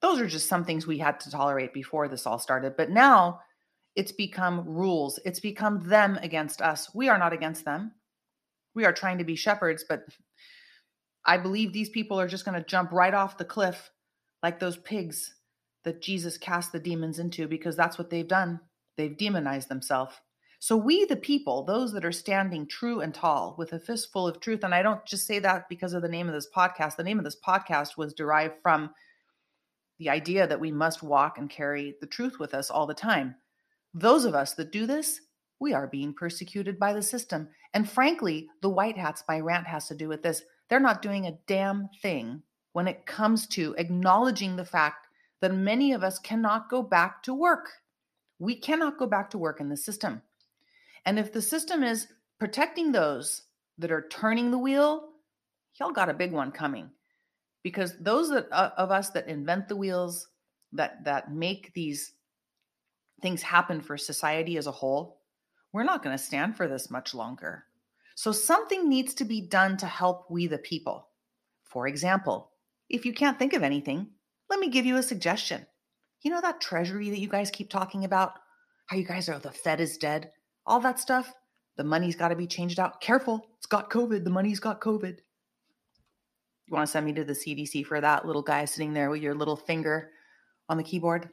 Those 0.02 0.22
are 0.22 0.28
just 0.28 0.48
some 0.48 0.64
things 0.64 0.88
we 0.88 1.00
had 1.00 1.20
to 1.20 1.30
tolerate 1.30 1.74
before 1.74 2.08
this 2.08 2.26
all 2.26 2.40
started. 2.40 2.78
But 2.78 2.92
now 2.92 3.42
it's 4.00 4.14
become 4.14 4.64
rules, 4.64 5.20
it's 5.26 5.42
become 5.42 5.82
them 5.90 6.18
against 6.22 6.62
us. 6.62 6.90
We 6.96 7.10
are 7.10 7.18
not 7.18 7.34
against 7.34 7.66
them. 7.66 7.92
We 8.74 8.86
are 8.86 8.94
trying 8.94 9.18
to 9.18 9.26
be 9.26 9.36
shepherds, 9.36 9.84
but 9.90 10.06
I 11.26 11.38
believe 11.38 11.74
these 11.74 11.90
people 11.90 12.18
are 12.18 12.28
just 12.30 12.46
going 12.46 12.58
to 12.58 12.66
jump 12.66 12.94
right 12.94 13.14
off 13.14 13.38
the 13.38 13.44
cliff 13.44 13.92
like 14.42 14.58
those 14.58 14.78
pigs 14.78 15.36
that 15.84 16.02
Jesus 16.02 16.38
cast 16.38 16.72
the 16.72 16.80
demons 16.80 17.20
into 17.20 17.46
because 17.46 17.76
that's 17.76 17.98
what 17.98 18.10
they've 18.10 18.26
done. 18.26 18.62
They've 18.96 19.18
demonized 19.18 19.68
themselves. 19.68 20.16
So, 20.60 20.78
we, 20.78 21.04
the 21.04 21.18
people, 21.18 21.66
those 21.66 21.92
that 21.92 22.06
are 22.06 22.14
standing 22.14 22.68
true 22.68 23.02
and 23.02 23.14
tall 23.14 23.56
with 23.58 23.74
a 23.74 23.80
fistful 23.80 24.30
of 24.30 24.40
truth, 24.40 24.64
and 24.64 24.74
I 24.74 24.82
don't 24.82 25.06
just 25.06 25.28
say 25.28 25.40
that 25.40 25.68
because 25.68 25.92
of 25.92 26.02
the 26.02 26.08
name 26.08 26.30
of 26.30 26.34
this 26.34 26.48
podcast. 26.56 26.96
The 26.96 27.04
name 27.04 27.20
of 27.20 27.26
this 27.26 27.40
podcast 27.46 27.98
was 27.98 28.14
derived 28.14 28.56
from 28.62 28.92
the 29.98 30.10
idea 30.10 30.48
that 30.48 30.62
we 30.62 30.72
must 30.72 31.04
walk 31.04 31.38
and 31.38 31.50
carry 31.50 31.96
the 32.00 32.08
truth 32.08 32.40
with 32.40 32.54
us 32.54 32.70
all 32.70 32.88
the 32.88 32.94
time. 32.94 33.36
Those 33.94 34.26
of 34.26 34.36
us 34.36 34.54
that 34.54 34.72
do 34.72 34.86
this, 34.86 35.22
we 35.60 35.74
are 35.74 35.88
being 35.88 36.14
persecuted 36.14 36.80
by 36.80 36.94
the 36.94 37.02
system. 37.02 37.50
And 37.74 37.90
frankly, 37.90 38.48
the 38.62 38.70
white 38.70 38.98
hats, 38.98 39.24
my 39.28 39.40
rant 39.40 39.68
has 39.68 39.88
to 39.88 39.96
do 39.96 40.08
with 40.08 40.24
this. 40.24 40.44
They're 40.70 40.80
not 40.80 41.02
doing 41.02 41.26
a 41.26 41.38
damn 41.48 41.90
thing 42.02 42.42
when 42.74 42.88
it 42.88 43.06
comes 43.06 43.48
to 43.48 43.76
acknowledging 43.78 44.56
the 44.56 44.66
fact 44.66 45.08
that 45.42 45.54
many 45.54 45.94
of 45.94 46.04
us 46.04 46.20
cannot 46.20 46.70
go 46.70 46.82
back 46.82 47.24
to 47.24 47.34
work. 47.34 47.70
We 48.40 48.56
cannot 48.56 48.98
go 48.98 49.08
back 49.08 49.30
to 49.32 49.38
work 49.38 49.60
in 49.60 49.70
the 49.70 49.78
system. 49.78 50.22
And 51.06 51.18
if 51.18 51.34
the 51.34 51.42
system 51.42 51.84
is 51.84 52.08
protecting 52.40 52.92
those 52.92 53.44
that 53.78 53.92
are 53.92 54.08
turning 54.10 54.52
the 54.52 54.58
wheel, 54.58 55.10
y'all 55.80 55.92
got 55.92 56.10
a 56.10 56.14
big 56.14 56.32
one 56.32 56.52
coming. 56.52 56.90
Because 57.64 57.98
those 58.00 58.30
that, 58.30 58.48
uh, 58.52 58.72
of 58.78 58.92
us 58.92 59.10
that 59.12 59.28
invent 59.28 59.68
the 59.68 59.76
wheels, 59.76 60.28
that 60.72 61.04
that 61.04 61.34
make 61.34 61.74
these 61.74 62.14
things 63.22 63.42
happen 63.42 63.82
for 63.82 63.98
society 63.98 64.58
as 64.58 64.68
a 64.68 64.72
whole, 64.72 65.22
we're 65.72 65.84
not 65.84 66.04
going 66.04 66.18
to 66.18 66.24
stand 66.24 66.58
for 66.58 66.68
this 66.68 66.90
much 66.90 67.14
longer. 67.14 67.66
So 68.16 68.32
something 68.32 68.90
needs 68.90 69.14
to 69.16 69.26
be 69.26 69.42
done 69.42 69.78
to 69.78 69.86
help 69.86 70.30
we 70.30 70.48
the 70.48 70.58
people. 70.58 71.08
For 71.64 71.88
example, 71.88 72.52
if 72.90 73.06
you 73.06 73.14
can't 73.14 73.38
think 73.38 73.54
of 73.54 73.64
anything, 73.64 74.08
let 74.50 74.60
me 74.60 74.70
give 74.70 74.86
you 74.86 74.98
a 74.98 75.04
suggestion. 75.04 75.66
You 76.22 76.32
know 76.32 76.42
that 76.42 76.60
treasury 76.60 77.10
that 77.10 77.20
you 77.20 77.30
guys 77.30 77.52
keep 77.52 77.70
talking 77.70 78.04
about? 78.04 78.34
How 78.88 78.98
you 78.98 79.06
guys 79.06 79.30
are 79.30 79.40
the 79.40 79.52
Fed 79.52 79.80
is 79.80 79.98
dead? 79.98 80.32
all 80.70 80.80
that 80.80 81.00
stuff. 81.00 81.34
The 81.78 81.84
money's 81.84 82.16
got 82.16 82.30
to 82.30 82.36
be 82.36 82.48
changed 82.48 82.80
out. 82.80 83.02
Careful, 83.02 83.46
it's 83.58 83.66
got 83.66 83.90
COVID. 83.90 84.24
The 84.24 84.30
money's 84.30 84.60
got 84.60 84.80
COVID. 84.80 85.18
You 86.68 86.76
want 86.76 86.86
to 86.86 86.92
send 86.92 87.06
me 87.06 87.14
to 87.14 87.24
the 87.24 87.34
CDC 87.34 87.86
for 87.86 88.00
that 88.00 88.26
little 88.26 88.44
guy 88.44 88.64
sitting 88.66 88.94
there 88.94 89.10
with 89.10 89.22
your 89.22 89.34
little 89.34 89.56
finger 89.56 90.12
on 90.70 90.78
the 90.78 90.84
keyboard? 90.84 91.30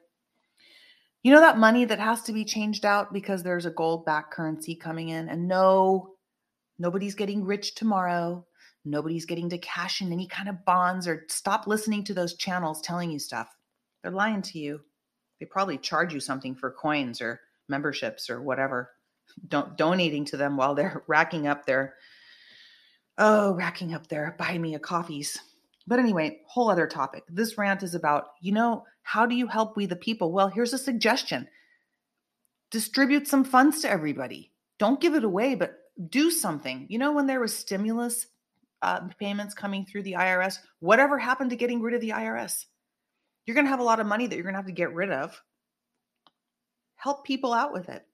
You 1.26 1.32
know 1.32 1.40
that 1.40 1.58
money 1.58 1.84
that 1.84 1.98
has 1.98 2.22
to 2.22 2.32
be 2.32 2.44
changed 2.44 2.84
out 2.84 3.12
because 3.12 3.42
there's 3.42 3.66
a 3.66 3.70
gold 3.72 4.04
backed 4.04 4.32
currency 4.32 4.76
coming 4.76 5.08
in? 5.08 5.28
And 5.28 5.48
no, 5.48 6.14
nobody's 6.78 7.16
getting 7.16 7.44
rich 7.44 7.74
tomorrow. 7.74 8.46
Nobody's 8.84 9.26
getting 9.26 9.50
to 9.50 9.58
cash 9.58 10.00
in 10.00 10.12
any 10.12 10.28
kind 10.28 10.48
of 10.48 10.64
bonds 10.64 11.08
or 11.08 11.24
stop 11.28 11.66
listening 11.66 12.04
to 12.04 12.14
those 12.14 12.36
channels 12.36 12.80
telling 12.80 13.10
you 13.10 13.18
stuff. 13.18 13.48
They're 14.04 14.12
lying 14.12 14.40
to 14.42 14.60
you. 14.60 14.82
They 15.40 15.46
probably 15.46 15.78
charge 15.78 16.14
you 16.14 16.20
something 16.20 16.54
for 16.54 16.70
coins 16.70 17.20
or 17.20 17.40
memberships 17.68 18.30
or 18.30 18.40
whatever 18.40 18.92
don- 19.48 19.74
donating 19.74 20.26
to 20.26 20.36
them 20.36 20.56
while 20.56 20.76
they're 20.76 21.02
racking 21.08 21.48
up 21.48 21.66
their 21.66 21.94
oh 23.18 23.52
racking 23.54 23.94
up 23.94 24.06
their 24.06 24.36
buy 24.38 24.56
me 24.56 24.76
a 24.76 24.78
coffees 24.78 25.36
but 25.86 25.98
anyway 25.98 26.40
whole 26.46 26.70
other 26.70 26.86
topic. 26.86 27.24
This 27.28 27.58
rant 27.58 27.82
is 27.82 27.94
about 27.94 28.28
you 28.40 28.52
know 28.52 28.84
how 29.02 29.26
do 29.26 29.34
you 29.34 29.46
help 29.46 29.76
we 29.76 29.86
the 29.86 29.96
people? 29.96 30.32
Well 30.32 30.48
here's 30.48 30.72
a 30.72 30.78
suggestion. 30.78 31.48
Distribute 32.70 33.28
some 33.28 33.44
funds 33.44 33.82
to 33.82 33.90
everybody. 33.90 34.52
Don't 34.78 35.00
give 35.00 35.14
it 35.14 35.24
away 35.24 35.54
but 35.54 35.78
do 36.10 36.30
something. 36.30 36.86
You 36.88 36.98
know 36.98 37.12
when 37.12 37.26
there 37.26 37.40
was 37.40 37.54
stimulus 37.54 38.26
uh, 38.82 39.00
payments 39.18 39.54
coming 39.54 39.86
through 39.86 40.02
the 40.02 40.12
irs 40.12 40.58
whatever 40.80 41.18
happened 41.18 41.48
to 41.48 41.56
getting 41.56 41.80
rid 41.80 41.94
of 41.94 42.00
the 42.02 42.10
irs 42.10 42.66
you're 43.46 43.54
going 43.54 43.64
to 43.64 43.70
have 43.70 43.80
a 43.80 43.84
lot 43.84 44.00
of 44.00 44.06
money 44.06 44.26
that 44.26 44.34
you're 44.34 44.42
going 44.42 44.54
to 44.54 44.58
have 44.58 44.66
to 44.66 44.72
get 44.72 44.92
rid 44.92 45.10
of. 45.10 45.40
Help 46.96 47.24
people 47.24 47.52
out 47.52 47.72
with 47.72 47.88
it. 47.88 48.04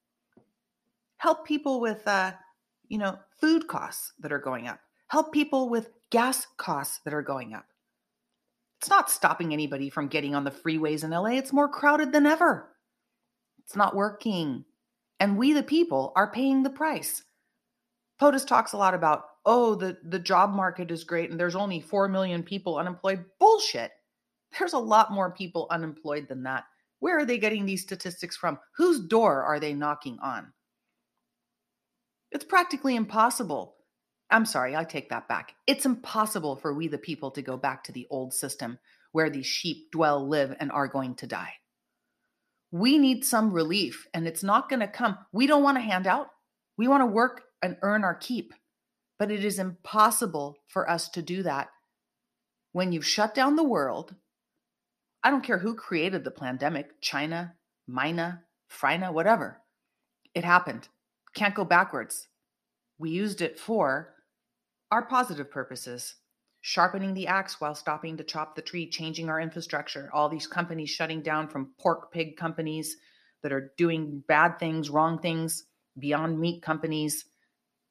Help 1.17 1.47
people 1.47 1.81
with 1.81 2.07
uh, 2.07 2.33
you 2.89 2.99
know 2.99 3.19
food 3.41 3.67
costs 3.67 4.13
that 4.21 4.33
are 4.33 4.39
going 4.39 4.69
up. 4.69 4.79
Help 5.09 5.33
people 5.33 5.69
with 5.69 5.89
gas 6.13 6.47
costs 6.59 7.01
that 7.05 7.15
are 7.15 7.23
going 7.23 7.55
up. 7.55 7.65
It's 8.79 8.91
not 8.91 9.11
stopping 9.11 9.53
anybody 9.53 9.89
from 9.89 10.09
getting 10.09 10.35
on 10.35 10.45
the 10.45 10.51
freeways 10.51 11.05
in 11.05 11.11
la 11.11 11.25
it's 11.25 11.53
more 11.53 11.69
crowded 11.69 12.13
than 12.13 12.27
ever. 12.27 12.69
It's 13.65 13.75
not 13.75 13.97
working. 13.97 14.65
And 15.19 15.39
we 15.39 15.55
the 15.55 15.63
people 15.63 16.13
are 16.15 16.31
paying 16.31 16.63
the 16.63 16.71
price. 16.71 17.23
Potus 18.21 18.45
talks 18.45 18.75
a 18.75 18.77
lot 18.77 18.93
about 18.95 19.25
oh 19.47 19.75
the, 19.75 19.97
the 20.05 20.19
job 20.19 20.53
market 20.53 20.91
is 20.91 21.03
great 21.03 21.31
and 21.31 21.41
there's 21.41 21.57
only 21.57 21.81
4 21.81 22.09
million 22.09 22.43
people 22.43 22.77
unemployed. 22.77 23.25
Bullshit. 23.41 23.93
There's 24.59 24.75
a 24.75 24.79
lot 24.79 25.13
more 25.13 25.31
people 25.31 25.67
unemployed 25.71 26.29
than 26.29 26.43
that. 26.43 26.65
Where 26.99 27.19
are 27.19 27.25
they 27.25 27.39
getting 27.39 27.65
these 27.65 27.83
statistics 27.83 28.37
from? 28.37 28.59
Whose 28.77 29.01
door 29.01 29.43
are 29.45 29.59
they 29.59 29.73
knocking 29.73 30.19
on? 30.23 30.53
It's 32.31 32.45
practically 32.45 32.97
impossible. 32.97 33.77
I'm 34.33 34.47
sorry, 34.47 34.75
I 34.75 34.85
take 34.85 35.11
that 35.11 35.29
back. 35.29 35.55
It's 35.67 35.87
impossible 35.87 36.57
for 36.57 36.75
we 36.75 36.89
the 36.89 36.99
people 36.99 37.31
to 37.33 37.43
go 37.43 37.57
back 37.57 37.85
to 37.85 37.93
the 37.93 38.07
old 38.11 38.33
system 38.33 38.79
where 39.13 39.31
these 39.31 39.47
sheep 39.47 39.91
dwell, 39.93 40.27
live, 40.27 40.57
and 40.59 40.73
are 40.73 40.89
going 40.89 41.15
to 41.17 41.27
die. 41.27 41.55
We 42.71 42.99
need 42.99 43.25
some 43.25 43.53
relief, 43.53 44.07
and 44.15 44.27
it's 44.27 44.43
not 44.43 44.69
going 44.71 44.81
to 44.81 44.89
come. 44.89 45.19
We 45.33 45.47
don't 45.47 45.63
want 45.63 45.77
a 45.77 45.83
handout. 45.83 46.29
We 46.79 46.89
want 46.89 47.03
to 47.03 47.07
work 47.07 47.43
and 47.63 47.77
earn 47.83 48.03
our 48.03 48.15
keep. 48.15 48.55
But 49.19 49.31
it 49.31 49.45
is 49.45 49.59
impossible 49.59 50.57
for 50.67 50.89
us 50.89 51.09
to 51.11 51.23
do 51.23 51.43
that 51.43 51.69
when 52.73 52.93
you've 52.93 53.07
shut 53.07 53.35
down 53.35 53.57
the 53.57 53.63
world. 53.63 54.15
I 55.23 55.31
don't 55.31 55.45
care 55.45 55.59
who 55.59 55.75
created 55.75 56.25
the 56.25 56.31
pandemic 56.31 57.01
China, 57.01 57.55
Mina, 57.87 58.43
Frina, 58.69 59.13
whatever. 59.13 59.61
It 60.35 60.45
happened 60.45 60.89
can't 61.35 61.55
go 61.55 61.65
backwards. 61.65 62.29
We 62.99 63.11
used 63.11 63.41
it 63.41 63.59
for 63.59 64.15
our 64.93 65.03
positive 65.03 65.51
purposes 65.51 66.17
sharpening 66.61 67.15
the 67.15 67.27
axe 67.27 67.61
while 67.61 67.75
stopping 67.75 68.17
to 68.17 68.23
chop 68.23 68.55
the 68.55 68.63
tree, 68.63 68.89
changing 68.89 69.29
our 69.29 69.41
infrastructure, 69.41 70.11
all 70.13 70.29
these 70.29 70.47
companies 70.47 70.91
shutting 70.91 71.23
down 71.23 71.49
from 71.49 71.73
pork 71.79 72.13
pig 72.13 72.37
companies 72.37 72.99
that 73.43 73.53
are 73.53 73.73
doing 73.77 74.23
bad 74.29 74.59
things, 74.61 74.91
wrong 74.91 75.19
things, 75.19 75.65
beyond 75.99 76.39
meat 76.39 76.63
companies, 76.63 77.25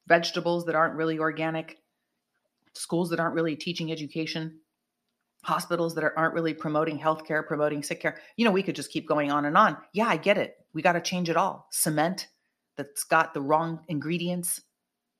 vegetables 0.06 0.64
that 0.64 0.76
aren't 0.76 0.94
really 0.94 1.18
organic, 1.18 1.78
schools 2.72 3.10
that 3.10 3.20
aren't 3.20 3.34
really 3.34 3.56
teaching 3.56 3.92
education, 3.92 4.60
hospitals 5.42 5.94
that 5.96 6.04
aren't 6.16 6.34
really 6.34 6.54
promoting 6.54 6.98
healthcare, 6.98 7.46
promoting 7.46 7.82
sick 7.82 8.00
care. 8.00 8.16
You 8.36 8.44
know, 8.44 8.52
we 8.52 8.62
could 8.62 8.76
just 8.76 8.92
keep 8.92 9.08
going 9.08 9.30
on 9.30 9.44
and 9.44 9.56
on. 9.56 9.76
Yeah, 9.92 10.06
I 10.06 10.16
get 10.16 10.38
it. 10.38 10.54
We 10.72 10.82
got 10.82 10.92
to 10.92 11.00
change 11.00 11.28
it 11.28 11.36
all. 11.36 11.66
Cement, 11.72 12.28
that's 12.76 13.04
got 13.04 13.34
the 13.34 13.42
wrong 13.42 13.80
ingredients, 13.88 14.62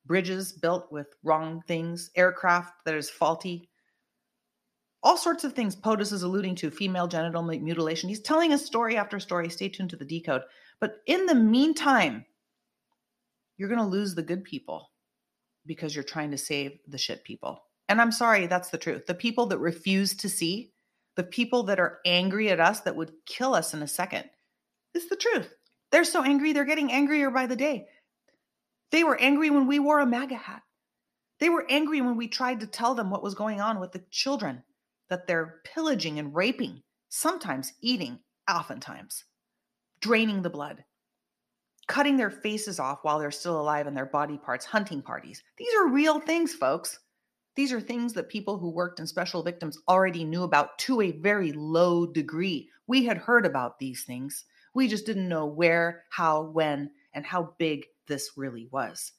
bridges 0.07 0.53
built 0.53 0.91
with 0.91 1.09
wrong 1.23 1.63
things, 1.67 2.11
aircraft 2.17 2.85
that 2.85 2.95
is 2.95 3.11
faulty, 3.11 3.69
all 5.03 5.17
sorts 5.17 5.43
of 5.43 5.53
things 5.53 5.75
POTUS 5.75 6.13
is 6.13 6.23
alluding 6.23 6.55
to 6.57 6.71
female 6.71 7.09
genital 7.09 7.43
mutilation. 7.43 8.09
He's 8.09 8.21
telling 8.21 8.53
us 8.53 8.65
story 8.65 8.97
after 8.97 9.19
story. 9.19 9.49
Stay 9.49 9.69
tuned 9.69 9.91
to 9.91 9.97
the 9.97 10.05
decode. 10.05 10.43
But 10.81 10.99
in 11.07 11.27
the 11.27 11.35
meantime, 11.35 12.25
you're 13.57 13.69
going 13.69 13.81
to 13.81 13.87
lose 13.87 14.15
the 14.15 14.23
good 14.23 14.45
people 14.45 14.91
because 15.67 15.95
you're 15.95 16.05
trying 16.05 16.31
to 16.31 16.39
save 16.39 16.79
the 16.87 16.99
shit 16.99 17.25
people. 17.25 17.65
And 17.89 18.01
I'm 18.01 18.13
sorry, 18.13 18.47
that's 18.47 18.71
the 18.71 18.79
truth. 18.79 19.07
The 19.07 19.15
people 19.15 19.47
that 19.47 19.59
refuse 19.59 20.15
to 20.19 20.29
see, 20.29 20.73
the 21.17 21.25
people 21.25 21.65
that 21.65 21.81
are 21.81 21.99
angry 22.07 22.51
at 22.51 22.61
us 22.61 22.81
that 22.81 22.97
would 22.97 23.13
kill 23.27 23.55
us 23.55 23.75
in 23.75 23.83
a 23.83 23.89
second, 23.89 24.25
is 24.95 25.09
the 25.09 25.17
truth. 25.17 25.53
They're 25.91 26.05
so 26.05 26.23
angry, 26.23 26.53
they're 26.53 26.65
getting 26.65 26.93
angrier 26.93 27.31
by 27.31 27.47
the 27.47 27.57
day. 27.57 27.87
They 28.93 29.05
were 29.05 29.19
angry 29.19 29.51
when 29.51 29.67
we 29.67 29.79
wore 29.79 30.01
a 30.01 30.07
MAGA 30.07 30.37
hat. 30.37 30.63
They 31.41 31.49
were 31.49 31.67
angry 31.69 32.01
when 32.03 32.17
we 32.17 32.29
tried 32.29 32.61
to 32.61 32.67
tell 32.67 32.95
them 32.95 33.11
what 33.11 33.23
was 33.23 33.35
going 33.35 33.61
on 33.61 33.81
with 33.81 33.91
the 33.93 34.05
children 34.11 34.63
that 35.09 35.27
they're 35.27 35.61
pillaging 35.65 36.19
and 36.19 36.35
raping, 36.35 36.83
sometimes 37.09 37.73
eating, 37.81 38.21
oftentimes, 38.49 39.25
draining 40.01 40.43
the 40.43 40.51
blood, 40.51 40.85
cutting 41.89 42.17
their 42.17 42.31
faces 42.31 42.79
off 42.79 43.01
while 43.03 43.19
they're 43.19 43.31
still 43.31 43.61
alive 43.61 43.87
and 43.87 43.97
their 43.97 44.07
body 44.07 44.39
parts, 44.39 44.67
hunting 44.67 45.03
parties. 45.03 45.43
These 45.57 45.75
are 45.75 45.89
real 45.89 46.21
things, 46.21 46.55
folks. 46.55 47.01
These 47.57 47.73
are 47.73 47.81
things 47.81 48.13
that 48.13 48.29
people 48.29 48.59
who 48.59 48.71
worked 48.71 49.01
in 49.01 49.07
special 49.07 49.43
victims 49.43 49.79
already 49.89 50.25
knew 50.25 50.43
about 50.43 50.79
to 50.81 51.01
a 51.01 51.13
very 51.13 51.53
low 51.53 52.07
degree. 52.07 52.69
We 52.87 53.05
had 53.05 53.19
heard 53.19 53.47
about 53.47 53.79
these 53.79 54.05
things. 54.05 54.45
We 54.75 54.87
just 54.87 55.07
didn't 55.07 55.29
know 55.29 55.47
where, 55.47 56.05
how, 56.11 56.43
when, 56.43 56.91
and 57.15 57.27
how 57.27 57.55
big 57.59 57.85
this 58.07 58.31
really 58.37 58.69
was. 58.71 59.13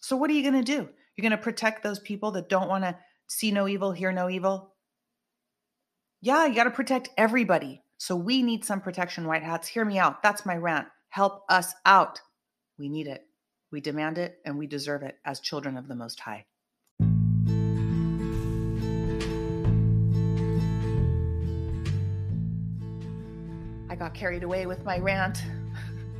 So, 0.00 0.16
what 0.16 0.30
are 0.30 0.34
you 0.34 0.42
going 0.42 0.62
to 0.62 0.72
do? 0.72 0.88
You're 1.16 1.22
going 1.22 1.30
to 1.30 1.38
protect 1.38 1.82
those 1.82 2.00
people 2.00 2.30
that 2.32 2.48
don't 2.48 2.68
want 2.68 2.84
to 2.84 2.96
see 3.28 3.50
no 3.50 3.68
evil, 3.68 3.92
hear 3.92 4.12
no 4.12 4.28
evil? 4.28 4.74
Yeah, 6.20 6.46
you 6.46 6.54
got 6.54 6.64
to 6.64 6.70
protect 6.70 7.10
everybody. 7.16 7.82
So, 7.98 8.16
we 8.16 8.42
need 8.42 8.64
some 8.64 8.80
protection, 8.80 9.26
white 9.26 9.42
hats. 9.42 9.68
Hear 9.68 9.84
me 9.84 9.98
out. 9.98 10.22
That's 10.22 10.44
my 10.44 10.56
rant. 10.56 10.88
Help 11.10 11.44
us 11.48 11.74
out. 11.86 12.20
We 12.78 12.88
need 12.88 13.06
it. 13.06 13.22
We 13.70 13.80
demand 13.80 14.18
it, 14.18 14.38
and 14.44 14.58
we 14.58 14.66
deserve 14.66 15.02
it 15.02 15.16
as 15.24 15.40
children 15.40 15.76
of 15.76 15.88
the 15.88 15.94
Most 15.94 16.20
High. 16.20 16.44
I 23.94 23.96
got 23.96 24.12
carried 24.12 24.42
away 24.42 24.66
with 24.66 24.84
my 24.84 24.98
rant. 24.98 25.44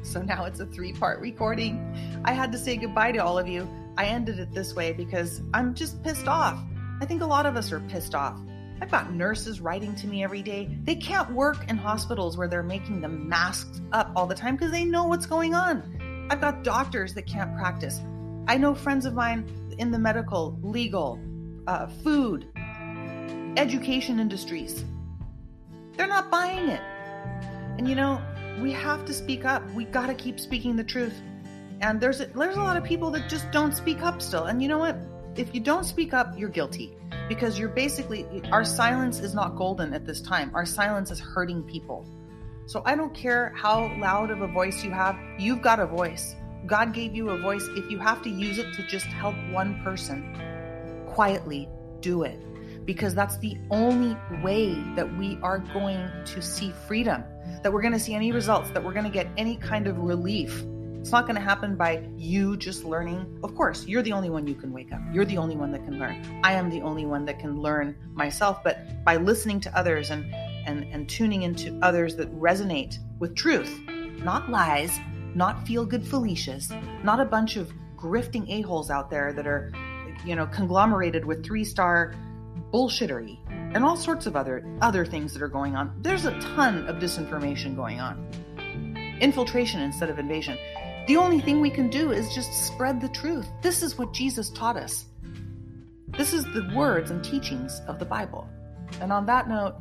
So 0.05 0.23
now 0.23 0.45
it's 0.45 0.61
a 0.61 0.67
three 0.67 0.93
part 0.93 1.21
recording. 1.21 2.23
I 2.25 2.33
had 2.33 2.53
to 2.53 2.59
say 2.59 2.77
goodbye 2.77 3.13
to 3.13 3.19
all 3.19 3.39
of 3.39 3.49
you. 3.49 3.69
I 3.97 4.07
ended 4.07 4.39
it 4.39 4.53
this 4.53 4.75
way 4.75 4.93
because 4.93 5.41
I'm 5.53 5.75
just 5.75 6.03
pissed 6.03 6.29
off. 6.29 6.59
I 7.01 7.07
think 7.07 7.23
a 7.23 7.27
lot 7.27 7.47
of 7.47 7.57
us 7.57 7.73
are 7.73 7.81
pissed 7.81 8.15
off. 8.15 8.39
I've 8.81 8.91
got 8.91 9.15
nurses 9.15 9.61
writing 9.61 9.95
to 9.97 10.07
me 10.07 10.23
every 10.23 10.43
day. 10.43 10.69
They 10.83 10.97
can't 10.97 11.33
work 11.33 11.71
in 11.71 11.77
hospitals 11.77 12.37
where 12.37 12.49
they're 12.49 12.63
making 12.63 13.01
them 13.01 13.29
masked 13.29 13.81
up 13.93 14.13
all 14.15 14.27
the 14.27 14.35
time 14.35 14.57
because 14.57 14.73
they 14.73 14.85
know 14.85 15.05
what's 15.05 15.27
going 15.27 15.55
on. 15.55 16.27
I've 16.31 16.41
got 16.41 16.65
doctors 16.65 17.15
that 17.15 17.27
can't 17.27 17.57
practice. 17.57 18.01
I 18.47 18.59
know 18.59 18.75
friends 18.75 19.07
of 19.07 19.15
mine 19.15 19.49
in 19.79 19.91
the 19.91 19.99
medical, 19.99 20.59
legal, 20.63 21.19
uh, 21.67 21.87
food, 21.87 22.47
education 23.57 24.21
industries. 24.21 24.85
They're 25.97 26.07
not 26.07 26.31
buying 26.31 26.69
it. 26.69 26.81
And 27.79 27.89
you 27.89 27.95
know, 27.95 28.21
we 28.61 28.73
have 28.73 29.05
to 29.07 29.13
speak 29.13 29.45
up. 29.45 29.63
We 29.73 29.85
got 29.85 30.07
to 30.07 30.15
keep 30.15 30.39
speaking 30.39 30.77
the 30.77 30.85
truth. 30.85 31.15
And 31.81 32.01
there's 32.01 32.21
a, 32.21 32.27
there's 32.27 32.57
a 32.57 32.63
lot 32.63 32.77
of 32.77 32.85
people 32.85 33.11
that 33.11 33.29
just 33.29 33.51
don't 33.51 33.75
speak 33.75 34.03
up 34.03 34.23
still. 34.23 34.45
And 34.45 34.63
you 34.63 34.69
know 34.69 34.79
what? 34.79 34.97
If 35.37 35.55
you 35.55 35.61
don't 35.61 35.85
speak 35.85 36.15
up, 36.15 36.39
you're 36.39 36.49
guilty 36.49 36.97
because 37.29 37.59
you're 37.59 37.69
basically 37.69 38.27
our 38.53 38.65
silence 38.65 39.19
is 39.19 39.35
not 39.35 39.57
golden 39.57 39.93
at 39.93 40.07
this 40.07 40.21
time. 40.21 40.51
Our 40.55 40.65
silence 40.65 41.11
is 41.11 41.19
hurting 41.19 41.65
people. 41.65 42.07
So 42.67 42.83
I 42.87 42.95
don't 42.95 43.13
care 43.13 43.53
how 43.57 43.95
loud 43.99 44.31
of 44.31 44.41
a 44.41 44.47
voice 44.47 44.85
you 44.85 44.91
have, 44.91 45.19
you've 45.39 45.61
got 45.61 45.81
a 45.81 45.87
voice. 45.87 46.35
God 46.67 46.95
gave 46.95 47.15
you 47.15 47.31
a 47.31 47.39
voice. 47.39 47.67
If 47.77 47.91
you 47.91 47.99
have 47.99 48.23
to 48.23 48.31
use 48.31 48.59
it 48.59 48.73
to 48.75 48.87
just 48.87 49.07
help 49.07 49.35
one 49.51 49.83
person, 49.83 50.25
quietly 51.07 51.69
do 52.01 52.23
it 52.23 52.41
because 52.87 53.15
that's 53.15 53.39
the 53.39 53.57
only 53.71 54.17
way 54.43 54.75
that 54.95 55.17
we 55.17 55.39
are 55.43 55.59
going 55.59 56.09
to 56.27 56.43
see 56.43 56.73
freedom, 56.87 57.25
that 57.65 57.73
we're 57.73 57.81
going 57.81 57.95
to 57.95 57.99
see 57.99 58.15
any 58.15 58.31
mm. 58.31 58.35
results, 58.35 58.71
that 58.71 58.85
we're 58.85 58.93
going 58.93 59.07
to 59.07 59.11
get 59.11 59.27
any 59.39 59.57
kind 59.57 59.89
of 59.89 59.99
relief. 59.99 60.65
It's 61.01 61.11
not 61.11 61.25
going 61.25 61.35
to 61.35 61.41
happen 61.41 61.77
by 61.77 62.07
you 62.17 62.57
just 62.59 62.85
learning. 62.85 63.41
Of 63.43 63.55
course, 63.55 63.87
you're 63.87 64.03
the 64.03 64.13
only 64.13 64.29
one 64.31 64.47
you 64.47 64.55
can 64.55 64.71
wake 64.71 64.93
up. 64.93 65.01
You're 65.13 65.25
the 65.25 65.39
only 65.39 65.57
one 65.57 65.73
that 65.73 65.85
can 65.85 65.99
learn. 65.99 66.41
I 66.45 66.53
am 66.53 66.69
the 66.69 66.83
only 66.83 67.07
one 67.07 67.25
that 67.25 67.39
can 67.39 67.61
learn 67.61 67.97
myself, 68.13 68.63
but 68.63 69.03
by 69.03 69.17
listening 69.17 69.61
to 69.61 69.77
others 69.77 70.11
and 70.11 70.33
and 70.67 70.85
and 70.93 71.09
tuning 71.09 71.43
into 71.43 71.79
others 71.83 72.17
that 72.17 72.31
resonate 72.39 72.99
with 73.19 73.35
truth, 73.35 73.81
not 74.23 74.51
lies, 74.51 74.99
not 75.35 75.67
feel 75.67 75.85
good 75.85 76.03
Felicias, 76.03 76.71
not 77.03 77.19
a 77.19 77.25
bunch 77.25 77.57
of 77.57 77.73
grifting 77.97 78.49
a-holes 78.51 78.91
out 78.91 79.11
there 79.11 79.33
that 79.33 79.47
are 79.47 79.73
you 80.25 80.37
know 80.37 80.47
conglomerated 80.47 81.25
with 81.25 81.45
three-star 81.45 82.15
bullshittery, 82.73 83.39
and 83.75 83.85
all 83.85 83.97
sorts 83.97 84.27
of 84.27 84.37
other 84.37 84.65
other 84.81 85.05
things 85.05 85.33
that 85.35 85.43
are 85.43 85.49
going 85.49 85.77
on. 85.77 85.93
There's 86.01 86.25
a 86.25 86.39
ton 86.41 86.87
of 86.87 86.97
disinformation 86.97 87.77
going 87.77 88.01
on. 88.01 88.27
Infiltration 89.21 89.81
instead 89.81 90.11
of 90.11 90.19
invasion. 90.19 90.57
The 91.07 91.17
only 91.17 91.41
thing 91.41 91.61
we 91.61 91.71
can 91.71 91.91
do 91.91 92.13
is 92.13 92.35
just 92.35 92.67
spread 92.67 93.01
the 93.01 93.09
truth. 93.09 93.47
This 93.61 93.83
is 93.83 93.99
what 93.99 94.15
Jesus 94.15 94.49
taught 94.51 94.77
us. 94.77 95.05
This 96.09 96.33
is 96.33 96.45
the 96.45 96.71
words 96.75 97.11
and 97.11 97.23
teachings 97.23 97.81
of 97.87 97.99
the 97.99 98.05
Bible. 98.05 98.49
And 99.01 99.13
on 99.13 99.27
that 99.27 99.49
note, 99.49 99.75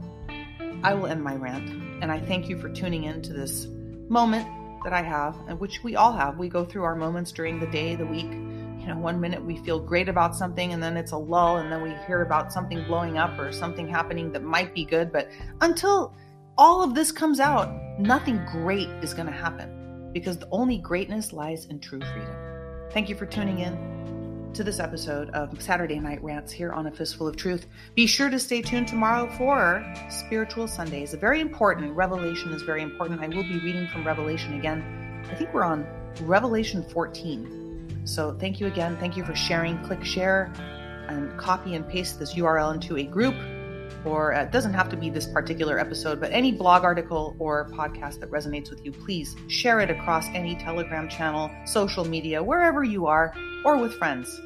I 0.84 0.94
will 0.94 1.08
end 1.08 1.24
my 1.24 1.36
rant. 1.36 1.70
And 2.02 2.12
I 2.12 2.20
thank 2.20 2.50
you 2.50 2.60
for 2.60 2.70
tuning 2.70 3.06
in 3.06 3.22
to 3.22 3.32
this 3.32 3.68
moment 4.10 4.48
that 4.84 4.92
I 4.92 5.02
have, 5.02 5.38
and 5.48 5.60
which 5.60 5.82
we 5.84 5.96
all 5.96 6.12
have. 6.12 6.38
We 6.38 6.50
go 6.50 6.66
through 6.66 6.84
our 6.84 6.96
moments 6.96 7.32
during 7.32 7.60
the 7.60 7.68
day, 7.68 7.96
the 7.96 8.06
week, 8.06 8.32
you 8.84 8.90
know, 8.90 9.00
one 9.00 9.22
minute 9.22 9.44
we 9.44 9.56
feel 9.64 9.80
great 9.80 10.10
about 10.10 10.36
something 10.36 10.74
and 10.74 10.84
then 10.84 10.98
it's 10.98 11.14
a 11.14 11.18
lull 11.18 11.58
and 11.58 11.72
then 11.72 11.82
we 11.82 11.94
hear 12.06 12.22
about 12.22 12.52
something 12.52 12.84
blowing 12.84 13.18
up 13.18 13.40
or 13.40 13.50
something 13.54 13.88
happening 13.88 14.30
that 14.34 14.44
might 14.44 14.76
be 14.76 14.84
good. 14.84 15.10
But 15.14 15.30
until 15.62 16.14
all 16.58 16.84
of 16.84 16.94
this 16.94 17.10
comes 17.10 17.40
out, 17.40 17.74
nothing 17.98 18.44
great 18.46 18.90
is 19.02 19.14
going 19.14 19.28
to 19.28 19.32
happen 19.32 20.12
because 20.12 20.38
the 20.38 20.50
only 20.52 20.78
greatness 20.78 21.32
lies 21.32 21.66
in 21.68 21.80
true 21.80 22.02
freedom. 22.02 22.36
Thank 22.92 23.08
you 23.08 23.16
for 23.16 23.26
tuning 23.26 23.60
in 23.60 24.52
to 24.54 24.66
this 24.66 24.82
episode 24.82 25.30
of 25.30 25.60
Saturday 25.62 26.00
Night 26.00 26.22
Rants 26.22 26.52
here 26.52 26.74
on 26.74 26.86
A 26.86 26.92
Fistful 26.92 27.30
of 27.30 27.38
Truth. 27.38 27.68
Be 27.96 28.06
sure 28.06 28.30
to 28.30 28.38
stay 28.38 28.62
tuned 28.62 28.90
tomorrow 28.90 29.32
for 29.38 29.82
Spiritual 30.10 30.68
Sundays. 30.68 31.14
A 31.14 31.18
very 31.18 31.40
important 31.40 31.96
revelation 31.96 32.52
is 32.52 32.64
very 32.64 32.82
important. 32.82 33.22
I 33.22 33.30
will 33.30 33.44
be 33.44 33.60
reading 33.60 33.88
from 33.88 34.06
Revelation 34.06 34.60
again. 34.60 35.26
I 35.32 35.36
think 35.36 35.54
we're 35.54 35.64
on 35.64 35.88
Revelation 36.22 36.84
14 36.84 37.63
so 38.06 38.36
thank 38.40 38.60
you 38.60 38.68
again. 38.68 38.98
Thank 38.98 39.18
you 39.18 39.24
for 39.24 39.36
sharing. 39.36 39.82
Click 39.84 40.04
share 40.04 40.52
and 41.08 41.38
copy 41.38 41.76
and 41.76 41.88
paste 41.88 42.20
this 42.20 42.34
URL 42.36 42.74
into 42.74 42.98
a 42.98 43.04
group, 43.04 43.36
or 44.06 44.34
uh, 44.34 44.44
it 44.44 44.52
doesn't 44.52 44.74
have 44.74 44.90
to 44.90 44.98
be 44.98 45.10
this 45.10 45.28
particular 45.28 45.80
episode, 45.80 46.20
but 46.20 46.32
any 46.32 46.52
blog 46.52 46.84
article 46.84 47.36
or 47.40 47.70
podcast 47.70 48.20
that 48.20 48.32
resonates 48.32 48.70
with 48.70 48.84
you, 48.86 48.92
please 48.92 49.36
share 49.48 49.80
it 49.80 49.90
across 49.90 50.28
any 50.30 50.56
Telegram 50.56 51.08
channel, 51.10 51.50
social 51.66 52.06
media, 52.06 52.42
wherever 52.42 52.84
you 52.84 53.06
are, 53.06 53.34
or 53.66 53.78
with 53.78 53.94
friends. 53.96 54.42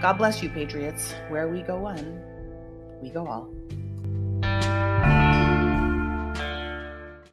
God 0.00 0.14
bless 0.14 0.42
you, 0.42 0.50
Patriots. 0.50 1.14
Where 1.28 1.48
we 1.48 1.62
go 1.62 1.78
one, 1.78 2.20
we 3.00 3.10
go 3.10 3.26
all. 3.26 3.50